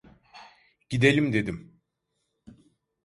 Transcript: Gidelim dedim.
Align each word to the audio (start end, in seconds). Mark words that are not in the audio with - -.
Gidelim 0.89 1.33
dedim. 1.33 1.79